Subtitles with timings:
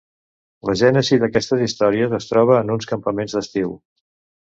[0.69, 3.81] La gènesi d’aquestes històries es troba en uns campaments d’estiu.